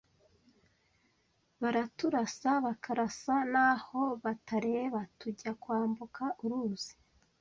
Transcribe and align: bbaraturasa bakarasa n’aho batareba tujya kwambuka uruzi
bbaraturasa 1.57 2.49
bakarasa 2.65 3.35
n’aho 3.53 4.01
batareba 4.23 4.99
tujya 5.19 5.51
kwambuka 5.61 6.23
uruzi 6.43 6.93